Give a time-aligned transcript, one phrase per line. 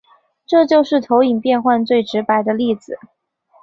[0.47, 2.97] 这就是投影变换最直白的例子。